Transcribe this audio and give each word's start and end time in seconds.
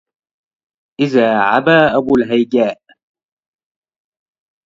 إذا 0.99 1.39
عبا 1.41 1.97
أبو 1.97 2.15
الهيجاء 2.17 2.77